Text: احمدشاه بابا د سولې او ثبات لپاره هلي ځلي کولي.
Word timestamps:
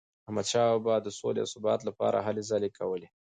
احمدشاه 0.27 0.67
بابا 0.81 0.95
د 1.01 1.07
سولې 1.19 1.39
او 1.43 1.49
ثبات 1.55 1.79
لپاره 1.89 2.17
هلي 2.25 2.43
ځلي 2.49 2.69
کولي. 2.79 3.07